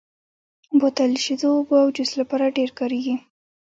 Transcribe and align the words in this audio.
بوتل 0.79 1.09
د 1.15 1.17
شیدو، 1.23 1.47
اوبو 1.55 1.75
او 1.83 1.89
جوس 1.95 2.11
لپاره 2.19 2.53
ډېر 2.57 2.69
کارېږي. 2.79 3.15